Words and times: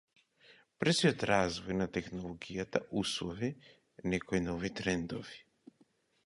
Брзиот 0.83 1.25
развој 1.29 1.77
на 1.81 1.87
технологијата 1.97 2.81
услови 3.03 3.51
некои 4.15 4.43
нови 4.49 4.73
трендови. 4.81 5.39